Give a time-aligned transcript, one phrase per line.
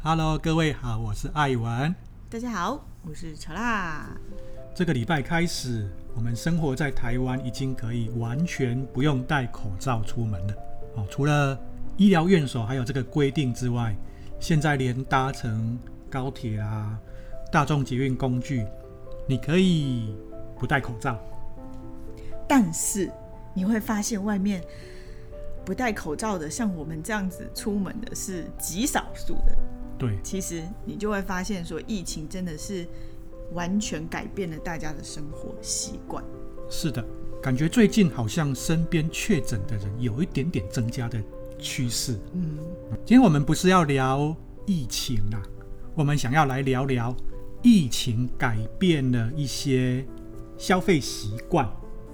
[0.00, 1.92] Hello，各位好，我是艾文。
[2.30, 4.06] 大家好，我是乔拉。
[4.72, 10.54] 这个礼拜开始，我们生活在台湾已经可以完全不用戴口罩出门了。
[10.94, 11.58] 哦，除了
[11.96, 13.96] 医疗院所还有这个规定之外，
[14.38, 15.76] 现在连搭乘
[16.08, 16.96] 高铁啊、
[17.50, 18.64] 大众捷运工具，
[19.26, 20.14] 你可以
[20.60, 21.18] 不戴口罩。
[22.46, 23.10] 但是
[23.52, 24.62] 你会发现，外面
[25.66, 29.58] 不戴口罩的，像我们这样子出门的是极少数的。
[29.98, 32.86] 对，其实你就会发现，说疫情真的是
[33.52, 36.24] 完全改变了大家的生活习惯。
[36.70, 37.04] 是的，
[37.42, 41.20] 感觉最近好像身边确诊的人有一点点增加的
[41.58, 42.16] 趋势。
[42.32, 42.58] 嗯，
[43.04, 45.42] 今天我们不是要聊疫情啊，
[45.96, 47.12] 我们想要来聊聊
[47.60, 50.06] 疫情改变了一些
[50.56, 51.68] 消费习惯。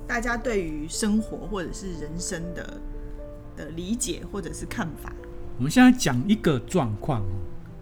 [0.06, 2.80] 大家对于生活或者是人生的
[3.56, 5.12] 的理解或者是看法。
[5.58, 7.22] 我们现在讲一个状况，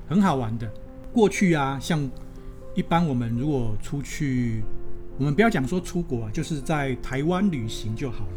[0.08, 0.70] 很好玩的。
[1.12, 2.08] 过去啊，像
[2.74, 4.62] 一般我们如果出去，
[5.18, 8.32] 我们不要讲说出国啊，就是在台湾旅行就好了。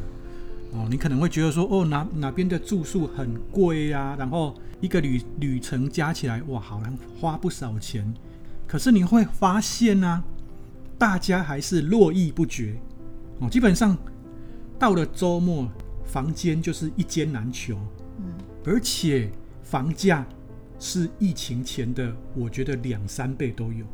[0.74, 8.12] 哦，你可能会觉得说，哦，哪哪边的住宿很贵啊，然后一个旅旅程加起来，哇，好像花不少钱。
[8.66, 10.24] 可是你会发现呢、
[10.98, 12.76] 大家还是络绎不绝。
[13.40, 13.96] 哦，基本上
[14.80, 15.68] 到了周末，
[16.06, 17.78] 房间就是一间难求。
[18.20, 18.34] 嗯，
[18.66, 19.30] 而且
[19.64, 20.26] 房价
[20.80, 23.86] 是疫情前的，我觉得两三倍都有。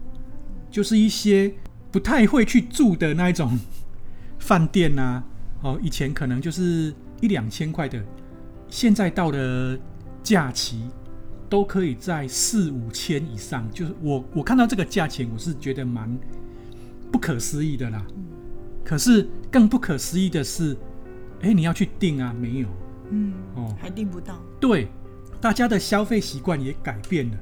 [0.69, 1.51] 就是一些
[1.91, 3.57] 不太会去住的那一种
[4.37, 5.23] 饭店啊，
[5.61, 8.03] 哦，以前可能就是一两千块的，
[8.69, 9.77] 现在到了
[10.21, 10.83] 假期
[11.49, 13.67] 都可以在四五千以上。
[13.71, 16.15] 就是我我看到这个价钱，我是觉得蛮
[17.11, 18.05] 不可思议的啦。
[18.85, 20.77] 可是更不可思议的是，
[21.41, 22.67] 哎，你要去订啊，没有，
[23.11, 24.39] 嗯，哦，还订不到。
[24.59, 24.87] 对，
[25.39, 27.37] 大家的消费习惯也改变了，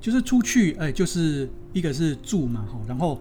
[0.00, 3.18] 就是出去，哎，就是一个是住嘛，哈，然后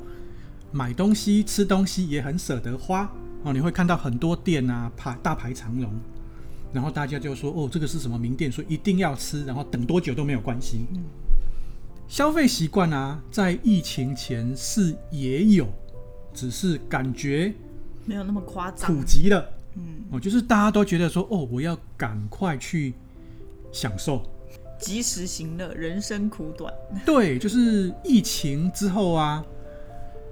[0.71, 3.11] 买东西、吃东西也很舍得花
[3.43, 3.53] 哦。
[3.53, 5.91] 你会看到很多店啊排大排长龙，
[6.71, 10.85] 然后大家就说，哦，这个是什么名店，所以一定要吃，然后等多久都没有关系。
[10.93, 11.03] 嗯，
[12.07, 15.67] 消费习惯啊，在疫情前是也有。
[16.35, 17.53] 只是感觉
[18.05, 19.47] 没有那么夸张，普及了。
[19.75, 22.93] 嗯，哦，就是大家都觉得说，哦，我要赶快去
[23.71, 24.21] 享受，
[24.79, 26.73] 及时行乐，人生苦短。
[27.05, 29.43] 对，就是疫情之后啊，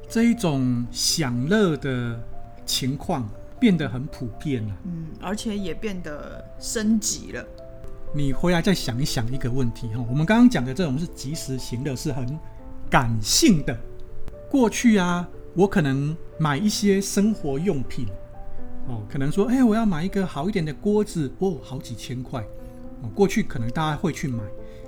[0.08, 2.22] 这一种享乐的
[2.66, 4.78] 情况变得很普遍了。
[4.86, 7.46] 嗯，而且也变得升级了。
[8.14, 12.40] 你回来再想一想一个问题哈，我们刚刚讲的这种是及时行乐，是很
[12.90, 13.78] 感性的。
[14.50, 15.28] 过去啊。
[15.54, 18.08] 我可能买一些生活用品，
[18.88, 22.42] 哦，可能说，哎，我要买一个好一点的锅子，哦，好几千块，
[23.02, 24.40] 哦，过去可能大家会去买，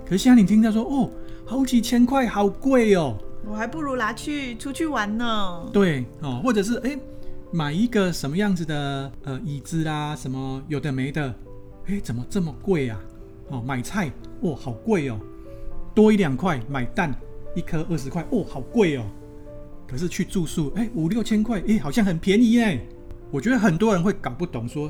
[0.04, 1.10] 可是现在你听到说，哦，
[1.44, 3.16] 好几千块，好贵哦，
[3.46, 5.70] 我还不如拿去出去玩呢。
[5.72, 6.98] 对，哦，或者是哎，
[7.52, 11.34] 买一个什么样子的呃椅子啦，什么有的没的，
[11.86, 13.00] 哎，怎么这么贵啊？
[13.50, 15.18] 哦，买菜，哦，好贵哦，
[15.94, 17.14] 多一两块买蛋，
[17.54, 19.04] 一颗二十块，哦，好贵哦。
[19.86, 22.80] 可是去住宿，哎，五六千块，哎，好像很便宜哎。
[23.34, 24.88] 我觉得很多人会搞不懂，说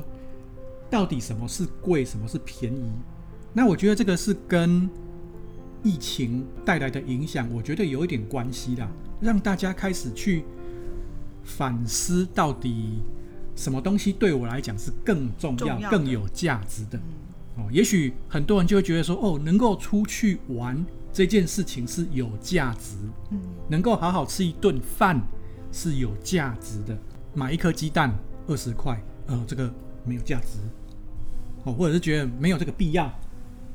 [0.87, 2.91] 到底什么是贵，什么是便宜。
[3.51, 4.87] 那我觉得这个是跟
[5.81, 8.87] 疫情带来的影响，我觉得有一点关系啦。
[9.19, 10.45] 让大家开始去
[11.43, 13.01] 反思，到底
[13.55, 16.99] 什么东西对我来讲是更重要、重要更有价值的。
[17.57, 20.85] 哦，也许很多人就会觉得说，哦，能够出去玩。
[21.11, 22.95] 这件事情是有价值，
[23.31, 25.19] 嗯，能够好好吃一顿饭
[25.71, 26.95] 是有价值的。
[27.33, 28.13] 买一颗鸡蛋
[28.47, 29.71] 二十块，呃，这个
[30.03, 30.59] 没有价值，
[31.63, 33.05] 哦，或者是觉得没有这个必要，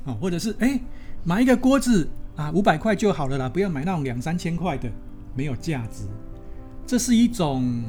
[0.05, 0.81] 哦，或者是哎，
[1.25, 4.91] 买一个锅子啊，五百块就好了啦，不要买那种两三千块的，
[5.35, 6.05] 没有价值。
[6.87, 7.85] 这是一种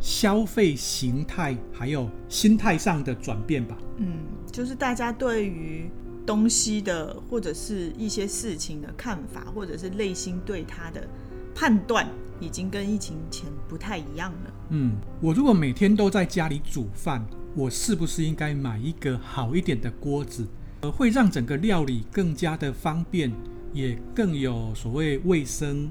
[0.00, 3.76] 消费形态还有心态上的转变吧。
[3.96, 4.18] 嗯，
[4.50, 5.90] 就是大家对于。
[6.26, 11.06] 东西的或者是一些事情的看法，或者是内心对他的
[11.54, 12.08] 判断，
[12.40, 14.54] 已经跟疫情前不太一样了。
[14.70, 20.46] 嗯，我如果每天都在家里煮饭，我是不是应该买一个好一点的锅子，
[20.80, 23.32] 呃，会让整个料理更加的方便，
[23.72, 25.90] 也更有所谓卫生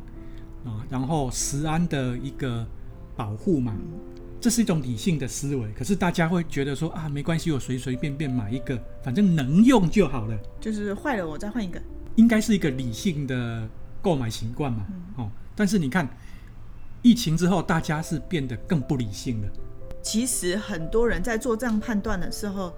[0.65, 2.65] 啊，然后食安的一个
[3.15, 3.73] 保护嘛。
[3.75, 3.99] 嗯
[4.43, 10.37] 这是一种理性的思维，可是大家会觉得说啊，没关系，我随随便便买一个，反正能用就好了。
[10.59, 11.81] 就是坏了，我再换一个。
[12.17, 13.65] 应该是一个理性的
[14.01, 14.85] 购买习惯嘛。
[14.89, 16.05] 嗯、哦，但是你看，
[17.03, 19.47] 疫情之后，大家是变得更不理性了。
[20.01, 22.73] 其实很多人在做这样判断的时候，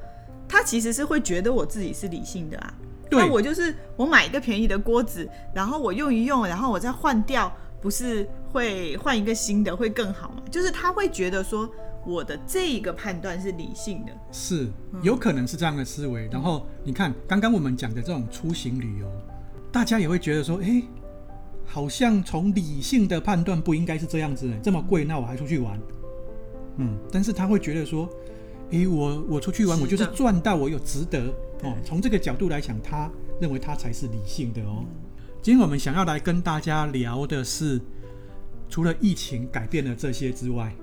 [0.48, 2.74] 他其实是会觉得我自己是理性的啊。
[3.10, 10.42] 对，那我就是我买一个便宜的锅子，然后我用一用，然后我再换掉，不是会换一个新的会更好吗？
[10.50, 11.70] 就是他会觉得说
[12.06, 14.68] 我的这一个判断是理性的，是
[15.04, 16.28] 有可能是这样的思维。
[16.28, 19.08] 嗯、然后你看刚刚我们讲的这种出行旅游，
[19.72, 20.82] 大家也会觉得说，哎，
[21.66, 25.80] 好像从理性的判断不应该是这样子的，这么贵，那我还出去玩？
[26.78, 28.10] 嗯，但是他会觉得说，
[28.72, 31.34] 诶，我我出去玩，我就是赚到，我有值得
[31.64, 31.74] 哦。
[31.84, 33.10] 从这个角度来讲，他
[33.40, 34.84] 认为他才是理性的哦。
[35.42, 37.80] 今天我们想要来跟大家聊的是，
[38.70, 40.76] 除了疫情改变了这些之外，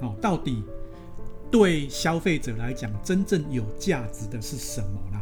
[0.00, 0.62] 哦，到底
[1.50, 5.20] 对消费者来讲真正有价值的是什么啦？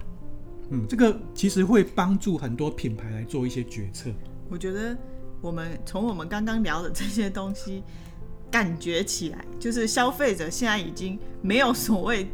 [0.70, 4.11] 嗯，这个其实会帮助很多品牌来做一些决策。
[4.48, 4.96] 我觉得
[5.40, 7.82] 我们从我们刚刚聊的这些东西。
[8.50, 12.26] 感觉起来，就是消费者现在已经没有所谓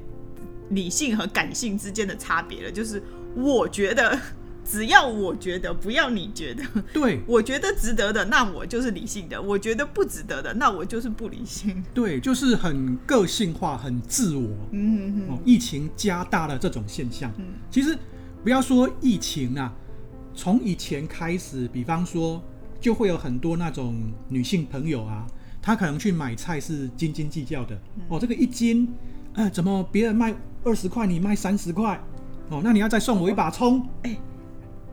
[0.69, 2.71] 理性和感性之间的差别了。
[2.71, 3.03] 就是
[3.35, 4.17] 我觉得，
[4.65, 6.63] 只要我觉得，不要你觉得。
[6.93, 11.83] 对，我觉得值得的，那我就是理性的；我觉得不值得的，那我就是不理性。
[11.93, 14.49] 对，就是很个性化、很自我。
[14.71, 15.35] 嗯哼哼。
[15.35, 17.33] 哦，疫情加大了这种现象。
[17.39, 17.99] 嗯，其实
[18.45, 19.75] 不要说疫情啊，
[20.35, 22.43] 从以前开始，比方说，
[22.81, 23.95] 就会有很多那种
[24.29, 25.27] 女性朋友啊。
[25.63, 28.87] 她可能去买菜是斤斤计较的、嗯、哦，这个一斤，
[29.33, 31.99] 呃，怎么别人卖二十块，你卖三十块？
[32.51, 33.81] 哦，那你要再送我一把葱？
[34.03, 34.19] 哎、欸，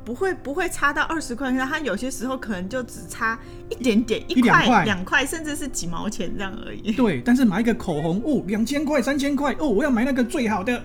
[0.05, 3.37] 不会不会差到二十块，他有些时候可能就只差
[3.69, 6.93] 一点点，一块两块，甚至是几毛钱这样而已。
[6.93, 10.81] 对，但是买一个口红哦，两千块三千块哦，我要买那个最好的。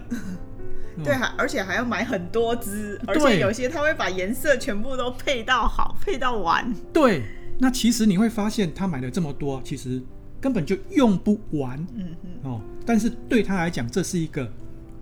[1.05, 6.75] 对，还而且还要买很多支，而且有些他会把颜色全部都配到好，配到完。
[6.93, 7.23] 对。
[7.59, 10.03] 那其实你会发现，他买了这么多，其实
[10.39, 11.79] 根本就用不完。
[11.95, 12.31] 嗯嗯。
[12.43, 14.47] 哦，但是对他来讲，这是一个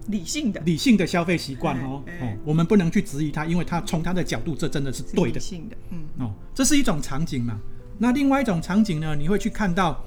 [0.06, 2.00] 理性的、理性的消费习惯哦。
[2.20, 5.34] 哦，我们不能去质疑他，因为他从他的角度，这真的是对的。
[5.34, 6.04] 理性的，嗯。
[6.20, 7.58] 哦，这是一种场景嘛。
[7.98, 9.16] 那另外一种场景呢？
[9.16, 10.04] 你会去看到，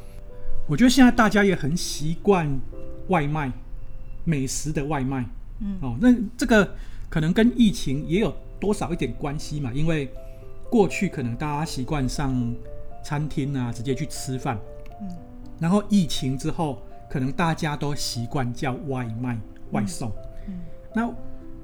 [0.67, 2.49] 我觉得现在大家也很习惯
[3.09, 3.51] 外卖，
[4.23, 5.25] 美食的外卖。
[5.59, 5.77] 嗯。
[5.81, 6.75] 哦，那这个
[7.09, 9.71] 可能跟疫情也有多少一点关系嘛？
[9.73, 10.11] 因为
[10.69, 12.53] 过去可能大家习惯上
[13.03, 14.59] 餐厅啊，直接去吃饭。
[15.01, 15.07] 嗯。
[15.59, 19.37] 然后疫情之后，可能大家都习惯叫外卖、
[19.71, 20.11] 外送。
[20.47, 20.59] 嗯。
[20.93, 21.13] 那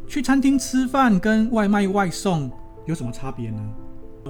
[0.08, 2.52] 去餐厅吃饭跟外卖外送
[2.86, 3.62] 有什么差别呢？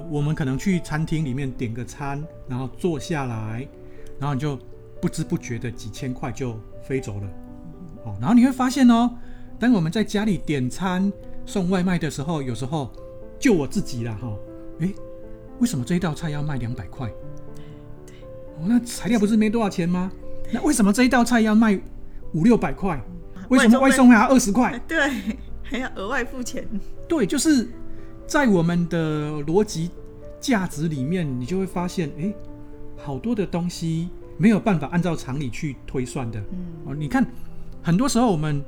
[0.10, 3.68] 我们可能去餐厅里面点个餐，然后坐下来，
[4.20, 4.58] 然后你就
[5.00, 7.28] 不知不觉的几千块就飞走了。
[8.06, 8.16] 哦。
[8.20, 9.12] 然后你会发现哦，
[9.64, 11.10] 当我们在家里点餐
[11.46, 12.92] 送外卖的时候，有时候
[13.40, 14.38] 就我自己了，哈。
[14.82, 14.94] 哎，
[15.60, 17.10] 为什么这一道菜要卖两百块？
[18.06, 18.14] 对，
[18.58, 20.12] 哦，那材料不是没多少钱吗？
[20.52, 21.80] 那为什么这一道菜要卖
[22.34, 23.02] 五六百块？
[23.48, 24.78] 为什么外送还要二十块？
[24.86, 25.10] 对，
[25.64, 26.68] 还要额外付钱。
[27.08, 27.70] 对，就是
[28.28, 29.92] 在我们的逻辑
[30.42, 32.36] 价值里面，你就会发现，诶，
[32.98, 36.38] 好多的东西没有办法按照常理去推算的。
[36.52, 36.58] 嗯，
[36.88, 37.26] 哦，你看，
[37.82, 38.62] 很多时候我们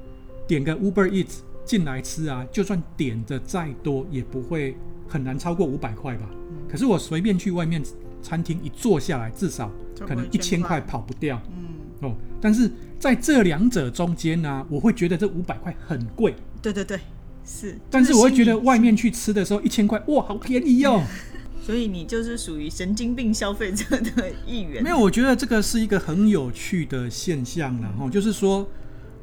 [0.47, 4.75] 点个 Uber Eats 进来吃啊，就算点的再多，也不会。
[5.07, 7.79] 很难超过五百块吧，嗯，可是我随便去外面
[8.23, 11.39] 餐厅一坐下来，至少可能一千块跑不掉。
[11.55, 16.33] 嗯，哦，但是在这两者中间呢，啊，我会觉得这五百块很贵。
[16.59, 16.99] 对对对，
[17.45, 17.77] 是。
[17.87, 21.03] 但是我会觉得外面去吃的时候一千块，哇，好便宜哦。
[21.61, 24.81] 所以你就是属于神经病消费者的一员。
[24.81, 28.67] 没有，我觉得这个是一个很有趣的现象，然后就是说，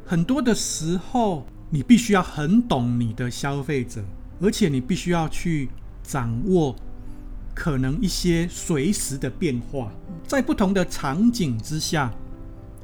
[0.04, 4.02] 很多的时候你必须要很懂你的消费者。
[4.40, 5.68] 而且你必须要去
[6.02, 6.74] 掌握
[7.54, 9.92] 可能一些随时的变化，
[10.26, 12.12] 在不同的场景之下，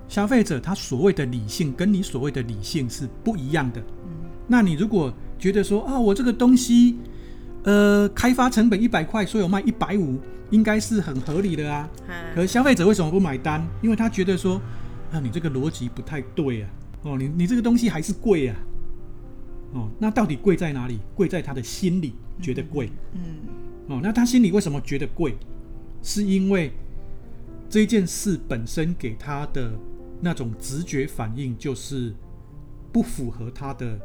[0.09, 3.83] 消费者他所谓的理性跟你所谓的理性是不一样的。
[4.47, 6.97] 那你如果觉得说啊，我这个东西，
[7.65, 10.21] 呃，开发成本一百块，所以我卖一百五，
[10.51, 11.91] 应该是很合理的啊。
[12.37, 13.67] 可是消费者为什么不买单？
[13.83, 14.63] 因为他觉得说
[15.11, 16.71] 啊，你这个逻辑不太对啊。
[17.03, 18.57] 哦，你你这个东西还是贵啊。
[19.73, 20.99] 哦，那到底贵在哪里？
[21.15, 22.91] 贵在他的心里觉得贵。
[23.13, 23.21] 嗯，
[23.89, 25.37] 哦，那他心里为什么觉得贵？
[26.03, 26.73] 是因为
[27.69, 29.73] 这件事本身给他的
[30.21, 32.15] 那种直觉反应就是
[32.93, 33.99] 不符合他的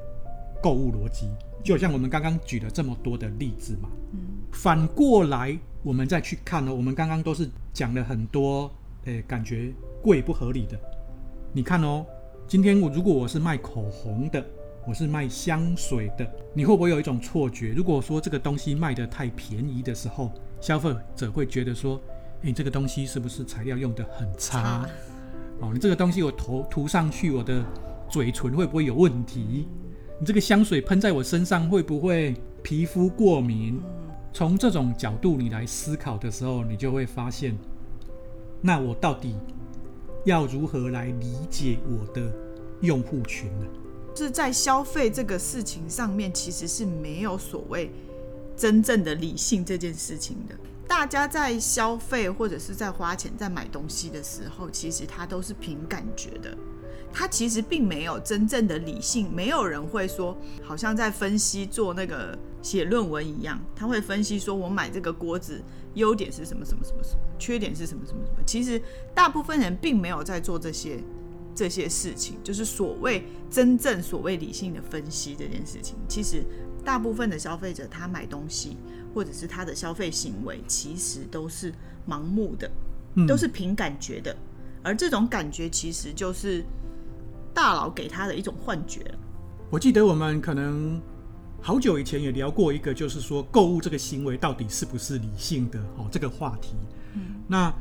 [0.62, 1.30] 购物逻辑。
[1.64, 3.90] 就好像我们刚刚举了这么多的例子嘛。
[4.12, 4.20] 嗯，
[4.52, 8.70] 反过来我们再去看哦，我们刚刚都是讲了很多，
[9.06, 10.78] 诶，感觉贵不合理的。
[11.54, 12.06] 你看哦，
[12.54, 14.46] 今天我如果我是卖口红的。
[14.86, 17.74] 我是卖香水的，你会不会有一种错觉？
[17.74, 20.32] 如果说这个东西卖得太便宜的时候，
[20.62, 22.00] 消费者会觉得说
[22.44, 24.88] ：“诶，你这个东西是不是材料用得很差？”
[25.62, 27.66] 哦，你这个东西我涂涂上去，我的
[28.08, 29.68] 嘴唇会不会有问题？
[30.20, 33.82] 你这个香水喷在我身上会不会皮肤过敏？
[34.32, 37.58] 从这种角度你来思考的时候，你就会发现，
[38.62, 39.34] 那我到底
[40.26, 42.32] 要如何来理解我的
[42.84, 43.66] 用户群呢？
[44.16, 47.92] 是在消费这个事情上面，其实是没有所谓
[48.56, 50.56] 真正的理性这件事情的。
[50.88, 56.56] 大家在消费或者是在花钱、在买东西的时候，其实他都是凭感觉的。
[57.12, 65.62] 他其实并没有真正的理性，没有人会说，好像在分析做那个写论文一样，他会分析说，我买这个锅子
[65.94, 68.38] 优点是什么什么什么什么，缺点是什么什么什么。
[68.46, 68.82] 其实
[69.14, 71.00] 大部分人并没有在做这些
[71.56, 75.96] 这些事情，就是所谓真正所谓理性的分析这件事情。
[76.08, 76.44] 其实
[76.84, 78.78] 大部分的消费者他买东西
[79.14, 81.74] 或者是他的消费行为，其实都是
[82.08, 82.70] 盲目的，
[83.28, 84.36] 都是凭感觉的，
[84.82, 86.64] 而这种感觉其实就是。
[87.56, 89.00] 大佬给他的一种幻觉。
[89.70, 91.00] 我记得我们可能
[91.62, 96.74] 好久以前也聊过一个，就是说购物这个行为到底是不是理性的哦，这个话题。
[97.14, 97.72] 嗯，那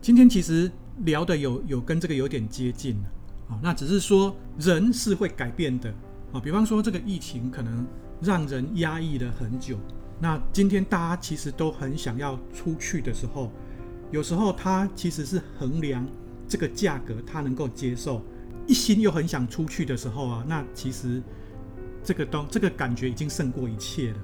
[0.00, 0.68] 今天其实
[1.04, 3.08] 聊的有有跟这个有点接近了
[3.50, 3.60] 啊。
[3.62, 5.92] 那只是说人是会改变的
[6.32, 6.40] 啊。
[6.40, 7.86] 比方说这个疫情可能
[8.20, 9.76] 让人压抑了很久，
[10.20, 13.50] 那今天大家其实都很想要出去的时候，
[14.10, 16.06] 有时候他其实是衡量
[16.46, 18.22] 这个价格他能够接受。
[18.64, 21.20] 一心又很想出去的时候啊，那其实
[22.04, 24.18] 这个东这个感觉已经胜过一切了。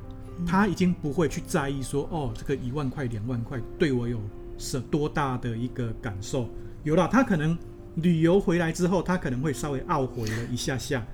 [0.47, 4.21] 他已经不会去在意说，哦，这个一万块、两万块对我有
[4.59, 6.49] 是多大的一个感受。
[6.85, 7.57] 有了，他可能
[7.97, 11.07] 旅游回来之后，他可能会稍微懊悔了一下下。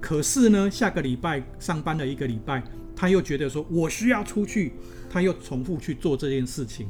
[0.00, 2.62] 可是呢，下个礼拜上班了一个礼拜，
[2.96, 4.72] 他又觉得说我需要出去，
[5.10, 6.88] 他又重复去做这件事情。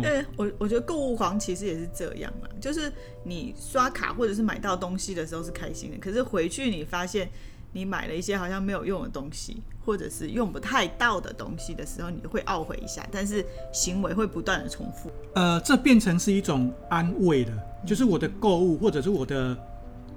[0.00, 2.90] 对，我我觉得购物狂其实也是这样嘛，就是
[3.24, 7.28] 你刷卡或者是买到东西的时候是开心的，可是回去你发现
[7.72, 15.10] 你买了一些好像没有用的东西，或者是用不太到的东西的时候，你会懊悔一下，但是行为会不断的重复。
[15.34, 17.52] 呃，这变成是一种安慰了，
[17.86, 19.56] 就是我的购物或者是我的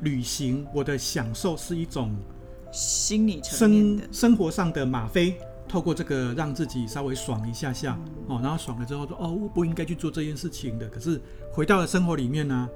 [0.02, 2.16] 旅行，我的享受是一种
[2.72, 5.36] 心理层面的生生活上的吗啡。
[5.68, 10.88] 透过这个让自己稍微爽一下下哦，然后爽了之后说哦，我不应该去做这件事情的。
[10.90, 11.20] 可是
[11.52, 12.70] 回到了生活里面呢，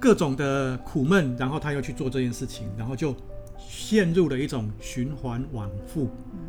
[0.00, 3.14] 各种的苦闷，然后他又去做这件事情，然后就
[3.58, 6.08] 陷入了一种循环往复。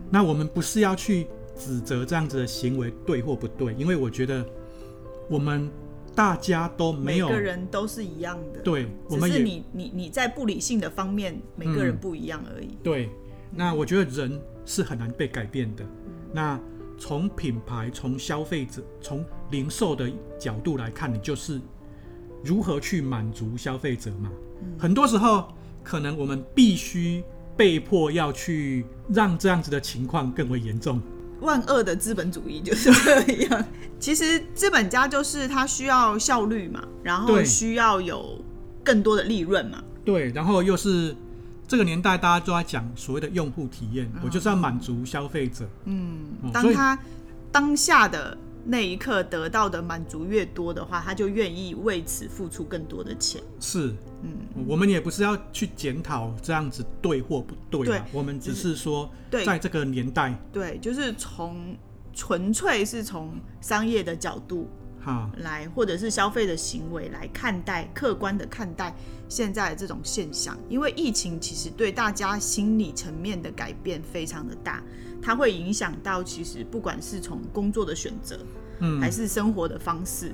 [0.10, 4.46] 那我们不是要去指责这样子的行为对或不对，因为我觉得
[5.30, 5.70] 我们
[6.16, 8.62] 大家都没有，每个人都是一样的。
[8.62, 12.68] 对，我们只是你你你在不理性的方面，每个人不一样而已。
[12.68, 13.10] 嗯，对，
[13.52, 14.40] 那我觉得人。
[14.66, 15.84] 是很难被改变的。
[16.32, 16.60] 那
[16.96, 21.60] 从品牌、从消费者、从零售的角度来看，你就是
[22.44, 24.32] 如何去满足消费者嘛？
[24.78, 25.52] 很多时候，
[25.84, 27.24] 可能我们必须
[27.56, 31.02] 被迫要去让这样子的情况更为严重。
[31.42, 33.66] 万恶的资本主义就是这样。
[34.00, 38.44] 其实资本家就是他需要效率嘛，然后需要有
[38.84, 39.84] 更多的利润嘛。
[40.04, 41.16] 对，然后又是。
[41.68, 45.70] 这个年代，大家都在讲所谓的用户体验，我就是要满足消费者。
[45.86, 46.18] 嗯，
[46.52, 46.98] 当他
[47.52, 48.36] 当下的
[48.70, 53.42] 那一刻得到的满足越多的话，他就愿意为此付出更多的钱。
[53.60, 61.76] 是，嗯，我们也不是要去检讨这样子对或不对，对，我们只是说，在这个年代，对，就是从
[62.14, 64.70] 纯粹是从商业的角度。
[65.02, 68.94] 好，来或者是消费的行为来看待，客观的看待
[69.30, 74.84] 现在的这种现象，因为疫情其实对大家心理层面的改变非常的大，
[75.22, 78.40] 它会影响到其实不管是从工作的选择，
[78.80, 80.32] 嗯，还是生活的方式，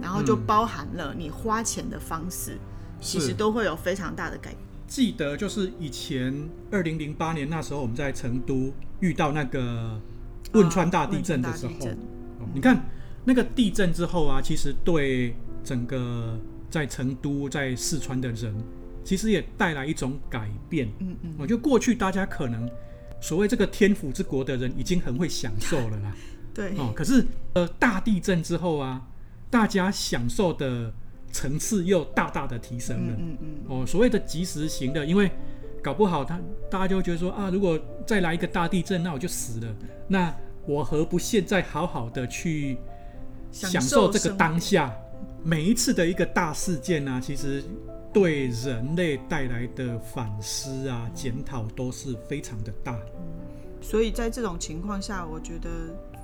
[0.00, 2.60] 然后就包含了你花钱的方式，嗯，
[3.00, 4.60] 其实都会有非常大的改变。
[4.86, 10.00] 记得就是以前二零零八年那时候我们在成都遇到那个
[10.52, 11.72] 汶川大地震的时候，
[12.40, 12.84] 哦，你看。
[13.28, 16.38] 那个地震之后啊，其实对整个
[16.70, 18.54] 在成都、在四川的人，
[19.02, 20.88] 其实也带来一种改变。
[21.00, 22.70] 嗯嗯，我觉得过去大家可能
[23.20, 26.14] 所谓这个天府之国的人已经很会享受了啦。
[26.54, 26.70] 对。
[26.78, 29.00] 哦，可是呃，大地震之后啊，
[29.50, 30.92] 大家享受的
[31.32, 33.16] 层次又大大的提升了。
[33.18, 33.48] 嗯嗯。
[33.68, 35.30] 哦，所谓的及时行乐，因为
[35.82, 39.74] 搞不好他大家就觉得说啊，如果再来一个大地震，那我就死了。
[40.08, 40.34] 那
[40.66, 42.78] 我何不现在好好的去？
[43.52, 44.94] 享受这个当下，
[45.42, 47.64] 每一次的一个大事件啊，其实
[48.16, 52.98] 对人类带来的反思啊、检讨都是非常的大。
[53.82, 55.68] 所以在这种情况下，我觉得，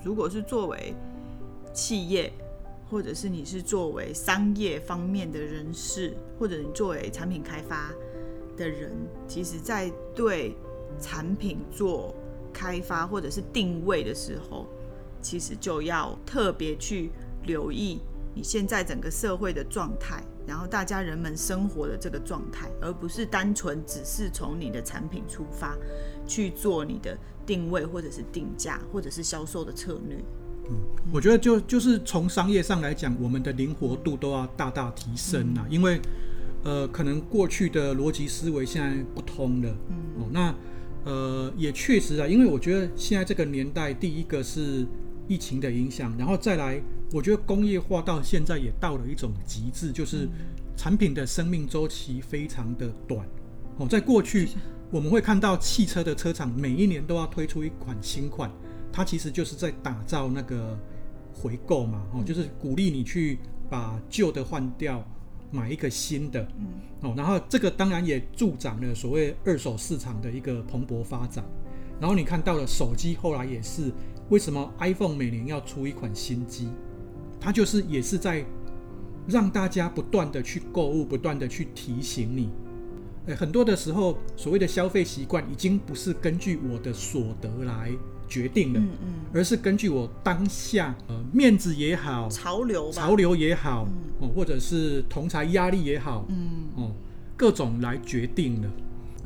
[0.03, 0.95] 如果是作为
[1.75, 2.33] 企业，
[2.89, 7.93] 或者是你是作为商业方面的人士，或者你作为产品开发，
[8.57, 8.91] 的人，
[9.29, 10.57] 其实在对
[10.99, 12.15] 产品做
[12.55, 14.67] 开发或者是定位的时候，
[15.21, 17.11] 其实就要特别去
[17.45, 18.01] 留意
[18.35, 25.77] 你现在整个社会的状态，然后大家人们生活的这个状态，而不是单纯只是从你的产品出发
[26.27, 30.17] 去做你的定位或者是定价或者是销售的策略。
[30.71, 30.77] 嗯，
[31.13, 36.01] 我觉得就就是从商业上来讲，我们的灵活度都要大大提升啊，嗯、因为
[36.65, 39.77] 呃，可能过去的逻辑思维现在不通了。
[39.91, 40.55] 嗯，哦，那
[41.05, 44.87] 呃也确实啊，因为我觉得现在这个年代，第一个是
[45.33, 46.79] 疫情的影响，然后再来，
[47.11, 50.29] 我觉得工业化到现在也到了一种极致，就是
[50.77, 53.27] 产品的生命周期非常的短。
[53.79, 54.51] 哦，在过去
[54.91, 58.53] 我们会看到汽车的车厂每一年都要推出一款新款。
[58.93, 60.79] 它其实就是在打造那个
[61.33, 63.39] 回购嘛，哦，就是鼓励你去
[63.71, 65.03] 把旧的换掉，
[65.51, 66.67] 买一个新的，嗯，
[67.01, 71.43] 哦，然后这个当然也助长了所谓二手市场的一个蓬勃发展。
[72.01, 73.93] 然后你看到了手机后来也是，
[74.29, 76.69] 为什么 iPhone 每年要出一款新机？
[77.41, 78.45] 它就是也是在
[79.27, 82.49] 让大家不断的去购物，不断的去提醒你。
[83.27, 87.93] 诶，很多的时候，所谓的消费习惯已经不是根据我的所得来
[88.27, 93.87] 决定了，嗯嗯，而是根据我当下呃面子也好，潮流潮流也好，
[94.19, 96.93] 哦，或者是同侪压力也好，嗯哦，
[97.37, 98.69] 各种来决定了。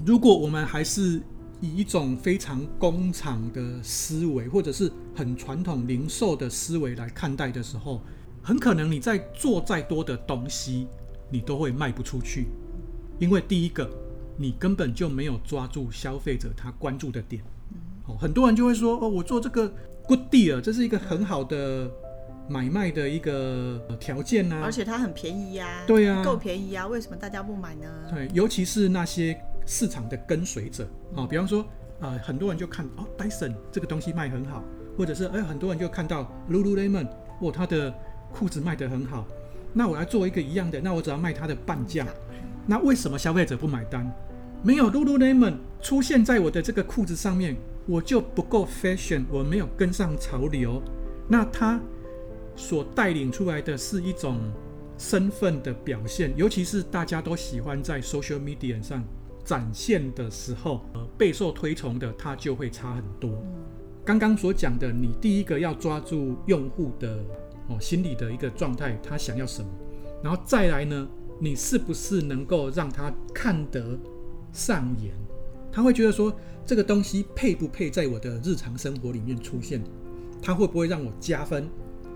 [0.04, 1.22] 如果我们还是
[1.60, 8.02] 以一种非常工厂的思维，或者是很传统零售的思维来看待的时候，
[8.42, 10.86] 很可能你在做再多的东西，
[11.30, 12.48] 你都会卖不出去，
[13.18, 13.90] 因为第一个，
[14.36, 17.42] 你根本就没有抓住消费者他关注的点。
[18.06, 19.68] 哦很多人就会说：“哦，我做这个
[20.06, 21.90] good deal，这是一个很好的
[22.48, 31.66] 买卖的一个条件啊，而且它很便宜呀，对呀，够便宜啊，为什么大家不买呢？”对，尤其是那些市场的跟随者啊，比方说，
[32.00, 34.64] 呃，很多人就看哦，Dyson 这个东西卖很好，
[34.96, 37.08] 或者是哎，很多人就看到 Lululemon，
[37.40, 37.92] 哦，它的
[38.32, 39.26] 裤子卖得很好，
[39.74, 42.06] 那我来做一个一样的，那我只要卖它的半价，
[42.66, 44.10] 那为什么消费者不买单？
[44.62, 47.54] 没有 Lululemon 出现在我的这个裤子上面。
[47.88, 50.82] 我就不够 fashion，我没有跟上潮流。
[51.28, 51.80] 那他
[52.56, 54.40] 所带领出来的是一种
[54.98, 59.04] 身份的表现，尤其是大家都喜欢在 social media 上
[59.46, 63.42] 展现的时候，呃，备受推崇的，它就会差很多。
[64.04, 67.24] 刚刚所讲的，你第一个要抓住用户的
[67.68, 69.68] 哦心理的一个状态，他想要什么，
[70.22, 71.08] 然后再来呢，
[71.40, 73.98] 你是不是能够让他看得
[74.52, 75.14] 上眼？
[75.72, 79.80] 他会觉得说，这个东西配不配在我的日常生活里面出现？
[80.42, 81.68] 它会不会让我加分？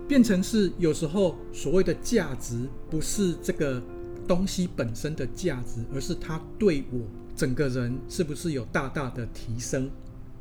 [0.08, 3.82] 变成是有时候所谓的价值，不是这个
[4.26, 7.00] 东西本身的价值，而是它对我
[7.40, 9.90] 整个人是不是有大大的提升？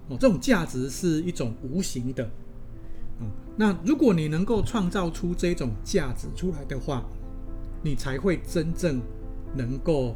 [0.09, 2.29] 哦，这种价值是一种无形的。
[3.21, 7.05] 嗯，那如果你能够创造出这种价值出来的话，
[7.81, 9.01] 你才会真正
[9.55, 10.13] 能够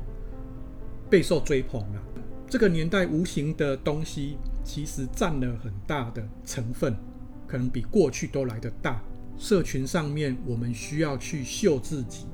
[1.09, 2.03] 备受追捧了。
[2.49, 6.93] 这个年代无形的东西其实占了很大的成分，
[7.47, 9.01] 可能比过去都来得大。
[9.37, 12.25] 社群上面我们需要去秀自己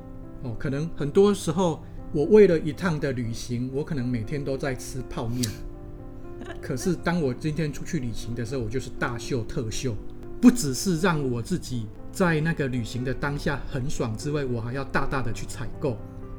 [0.41, 5.47] 哦，可能很多时候我为了一趟的旅行，我可能每天都在吃泡面。
[6.61, 9.95] 可是当我今天出去旅行的时候，我就是大秀特秀，
[10.41, 15.97] 不只是让我自己在那个旅行的当下很爽之外，我还要大大的去采购，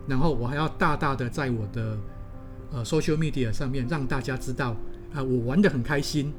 [0.08, 1.98] 然后我还要大大的在我的。
[2.72, 4.70] 呃，social media 上面让大家知道
[5.12, 6.32] 啊、呃，我玩得很开心，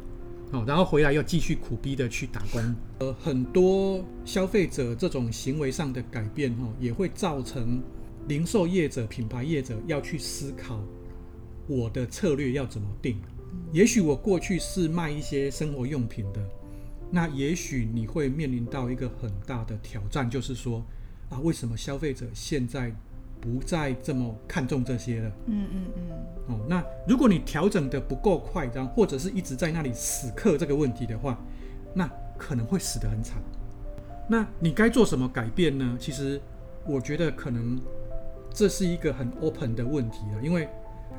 [0.52, 2.76] 哦，然后回来又继续苦逼的去打工。
[3.00, 7.84] 呃，很多消费者这种行为上的改变，哈、哦，也会造成
[8.28, 10.80] 零售业者、品牌业者要去思考
[11.68, 13.18] 我的策略要怎么定。
[13.74, 16.42] 也许我过去是卖一些生活用品的，
[17.10, 20.84] 那也许你会面临到一个很大的挑战，就是说
[21.30, 22.94] 啊，为什么消费者现在
[23.42, 25.32] 不再这么看重这些了。
[25.48, 26.04] 嗯嗯嗯。
[26.48, 31.38] 哦，那如果你调整的不够快，然后或者是一直在那里死磕这个问题的话，
[31.94, 33.42] 那可能会死得很惨。
[34.30, 35.98] 那你该做什么改变呢？
[36.00, 36.42] 其实
[36.86, 37.78] 我觉得可能
[38.54, 40.68] 这是一个很 open 的问题了，因为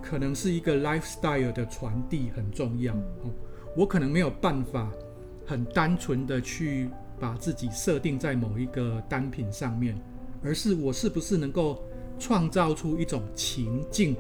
[0.03, 2.95] 可能是一个 lifestyle 的传递很重要。
[2.95, 3.31] 哦，
[3.77, 4.91] 我可能没有办法
[5.47, 9.99] 很单纯的去把自己设定在某一个单品上面，
[10.43, 11.83] 而是我是不是能够。
[12.19, 14.15] 创造出一种情境，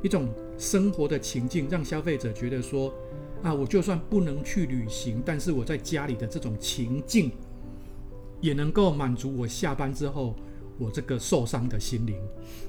[0.00, 2.94] 一种生活的情境，让消费者觉得说：
[3.42, 7.32] 啊，我就算不能去旅行，但是我在家里的这种情境，
[8.40, 10.36] 也能够满足我下班之后，
[10.78, 12.16] 我这个受伤的心灵，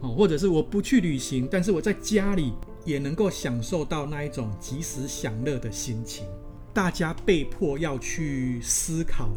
[0.02, 2.54] 哦，或者是我不去旅行，但是我在家里
[2.86, 6.26] 也能够享受到那一种及时享乐的心情。
[6.74, 9.30] 大家被迫要去思考，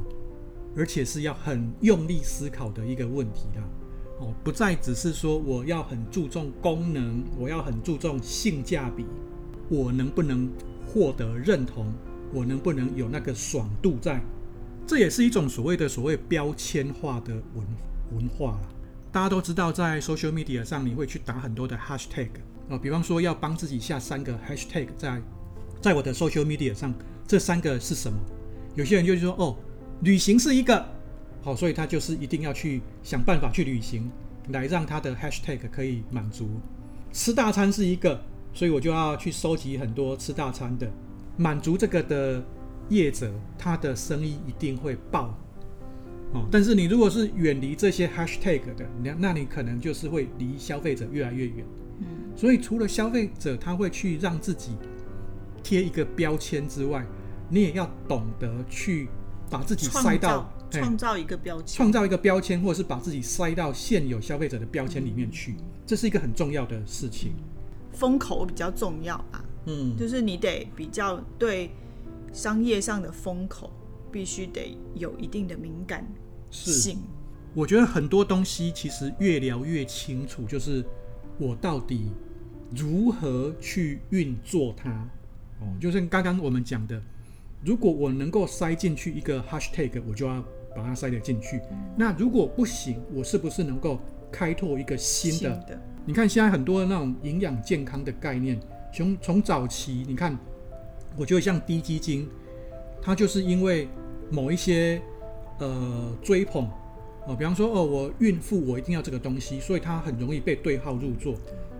[0.77, 3.63] 而且是要很用力思考的一个问题啦。
[4.21, 9.05] 哦，不再只是说我要很注重功能，我要很注重性价比，
[9.69, 10.51] 我能不能
[10.87, 11.93] 获得认同，
[12.33, 14.23] 我能不能有那个爽度在？
[14.87, 17.67] 这也是一种所谓的所谓标签化的文
[18.13, 18.69] 文化啦。
[19.13, 22.29] 大家都知道，在 social media 上你会去打很多的 hashtag
[22.69, 25.23] 哦，比方说要帮自己下三个 hashtag 在
[25.81, 26.93] 在我的 social media 上，
[27.27, 28.19] 这三个是什么？
[28.75, 29.57] 有些人就是说哦，
[30.03, 30.87] 旅行是一个。
[31.43, 34.11] 好，所以他就是一定要去想办法去旅行，
[34.49, 36.49] 来让他的 hashtag 可以满足。
[37.13, 38.21] 吃大餐是一个，
[38.53, 40.91] 所以我就要去收集很多吃大餐的，
[41.37, 42.45] 满足这个的
[42.89, 45.39] 业者，他的生意一定会爆。
[46.33, 51.65] 哦，但是你如果是远离这些 hashtag 的，那那你可能就是会离消费者越来越远。
[52.01, 54.77] 嗯，所以除了消费者他会去让自己
[55.63, 57.07] 贴一个标签之外，
[57.49, 59.09] 你也要懂得去
[59.51, 60.53] 把自己塞到。
[60.69, 65.55] 创造一个标签，创造一个标签，或者是把自己塞到现有消费者的标签里面去，
[65.87, 67.33] 这是一个很重要的事情。
[67.93, 71.71] 风口比较重要啊，嗯，就是你得比较对
[72.33, 73.71] 商业上的风口，
[74.17, 76.03] 必须得有一定的敏感
[76.51, 77.01] 性。
[77.53, 80.83] 我觉得很多东西其实越聊越清楚，就是
[81.39, 82.07] 我到底
[82.75, 84.91] 如何去运作它。
[85.61, 86.99] 哦，就像刚刚我们讲的。
[87.63, 90.43] 如果我能够塞进去一个 hashtag，我就要
[90.75, 91.61] 把它塞得进去。
[91.95, 94.01] 那如果不行，我是不是能够
[94.33, 95.37] 开拓一个新的？
[95.37, 95.83] 新的。
[96.07, 98.59] 你看现在很多的那种营养健康的概念，
[98.95, 100.39] 从从早期，你看，
[101.19, 102.27] 我觉得像低基金，
[103.03, 103.89] 它就是因为
[104.31, 105.01] 某一些
[105.59, 106.69] 呃追捧
[107.27, 111.35] 哦，比方说哦，我孕妇我一定要这个东西，所以它很容易被对号入座，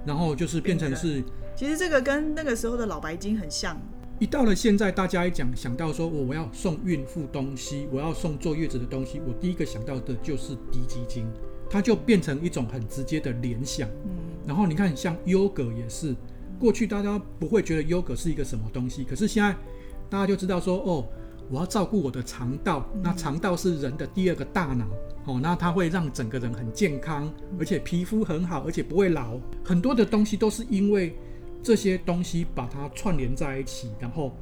[0.05, 1.23] 然后就是变成是。
[1.55, 3.81] 其实这个跟那个时候的老白金很像。
[4.19, 11.27] 一到了现在，大家一讲想到说，我我要送孕妇东西，我要送坐月子的东西，我第一个想到的就是滴鸡精，
[11.69, 13.87] 它就变成一种很直接的联想。
[14.07, 14.11] 嗯，
[14.47, 16.17] 然后你看，像优格也是，
[16.59, 19.55] 过去大家不会觉得优格是一个什么东西，可是现在
[20.09, 21.05] 大家就知道说，哦，
[21.51, 24.87] 我要照顾我的肠道，那肠道是人的第二个大脑，
[25.27, 31.17] 哦，那它会让整个人很健康，而且皮肤很好，而且不会老，很多的东西都是因为。
[31.63, 34.33] 这些东西把它串联在一起，然后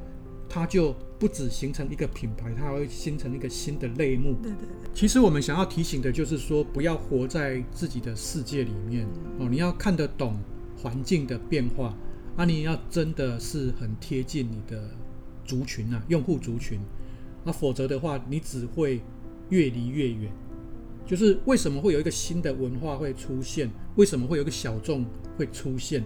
[0.47, 4.35] 它就不只形成一个品牌，它会形成一个新的类目。
[4.43, 4.91] 对对对。
[4.93, 9.07] 其实我们想要提醒的就是说，不要活在自己的世界里面
[9.39, 10.37] 哦，你要看得懂
[10.77, 11.97] 环境的变化，
[12.37, 14.91] 啊，你要真的是很贴近你的
[15.45, 16.81] 族群啊，用户族群，
[17.45, 19.01] 那否则的话，你只会
[19.51, 20.33] 越离越远。
[21.07, 23.71] 就是为什么会有一个新的文化会出现？
[23.97, 25.05] 为什么会有一个小众
[25.37, 26.03] 会出现？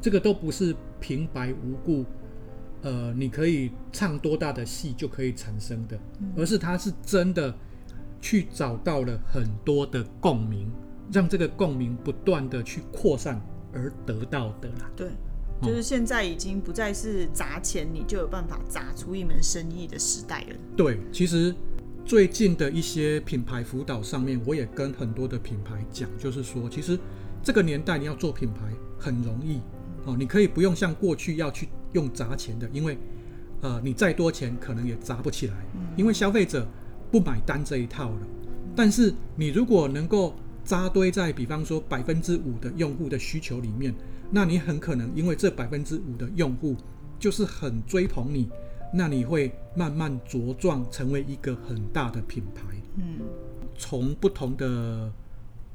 [0.00, 2.04] 这个都不是平白无故，
[2.82, 5.98] 呃，你可以唱多大的戏就可以产生的，
[6.36, 7.54] 而是他是真的
[8.20, 10.70] 去找到了很多的共鸣，
[11.10, 13.40] 让这个共鸣不断的去扩散
[13.72, 14.90] 而得到的啦。
[14.94, 15.08] 对，
[15.62, 20.56] 就是现在已经不再是砸钱你就有办法砸出一门生意的时代了。
[20.76, 21.54] 对，其实
[22.04, 26.98] 最近的一些品牌辅导上面，我也跟很多的品牌讲，就是说，其实
[27.42, 28.60] 这个年代你要做品牌
[28.98, 29.60] 很容易。
[30.04, 32.98] 哦，你可以不用像过去要去用砸钱的，因为，
[33.60, 35.54] 呃，你再多钱可能也砸不起来，
[35.96, 36.66] 因为消费者
[37.08, 38.26] 不买单这一套了。
[38.74, 43.94] 但是你如果能够扎堆在，比方说百分之五的用户的需求里面，
[44.32, 46.74] 那你很可能因为这百分之五的用户
[47.20, 48.48] 就是很追捧你，
[48.92, 52.62] 那你会慢慢茁壮成为一个很大的品牌。
[52.96, 53.20] 嗯，
[53.76, 55.12] 从不同的。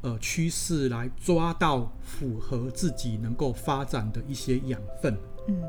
[0.02, 5.17] 呃，趋势来抓到符合自己能够发展的一些养分，
[5.48, 5.60] 嗯，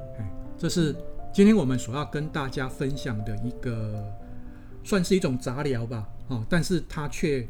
[0.56, 0.94] 这是
[1.32, 4.04] 今天我们所要跟大家分享的一个，
[4.84, 7.48] 算是一种杂聊吧，哦，但是它却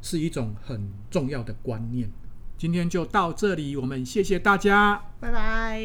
[0.00, 2.08] 是一种很重要的观念。
[2.62, 5.82] 今天就到这里，我们谢谢大家，拜拜。